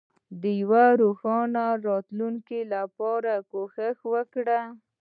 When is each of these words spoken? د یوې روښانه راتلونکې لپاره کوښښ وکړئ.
د 0.41 0.43
یوې 0.61 0.87
روښانه 1.01 1.65
راتلونکې 1.87 2.59
لپاره 2.73 3.33
کوښښ 3.49 3.97
وکړئ. 4.13 4.63